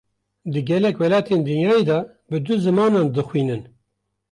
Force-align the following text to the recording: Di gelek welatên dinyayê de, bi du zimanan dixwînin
Di 0.51 0.61
gelek 0.67 0.97
welatên 0.99 1.41
dinyayê 1.47 1.83
de, 1.89 1.99
bi 2.29 2.37
du 2.45 2.55
zimanan 2.63 3.07
dixwînin 3.15 3.61